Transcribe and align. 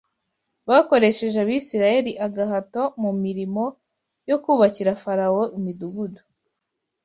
Bakoresheje 0.69 1.37
Abisirayeli 1.45 2.11
agahato 2.25 2.83
mu 3.01 3.11
mirimo 3.23 3.63
yo 4.29 4.37
kubakira 4.43 4.91
Farawo 5.03 5.43
imidugudu 5.57 6.19